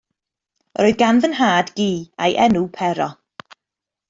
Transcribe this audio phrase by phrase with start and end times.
[0.81, 1.91] Roedd gan fy nhad gi
[2.23, 3.09] a'i enw Pero.